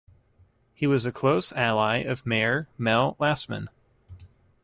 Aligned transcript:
He 0.73 0.87
was 0.87 1.05
a 1.05 1.11
close 1.11 1.53
ally 1.53 1.97
of 1.97 2.25
mayor 2.25 2.67
Mel 2.75 3.15
Lastman. 3.19 3.67